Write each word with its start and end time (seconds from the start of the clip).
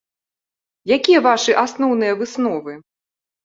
Якія 0.95 1.19
вашы 1.27 1.57
асноўныя 1.67 2.13
высновы? 2.25 2.73